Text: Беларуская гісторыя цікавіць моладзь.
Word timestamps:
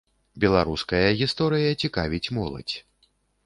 Беларуская 0.43 1.05
гісторыя 1.21 1.77
цікавіць 1.85 2.25
моладзь. 2.41 2.75